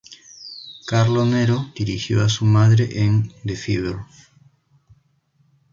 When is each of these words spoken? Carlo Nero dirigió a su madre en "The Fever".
Carlo 0.87 1.25
Nero 1.27 1.71
dirigió 1.75 2.23
a 2.23 2.29
su 2.29 2.43
madre 2.45 3.03
en 3.03 3.31
"The 3.45 3.55
Fever". 3.55 3.97